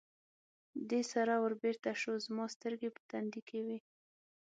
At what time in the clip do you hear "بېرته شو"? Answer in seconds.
1.63-2.13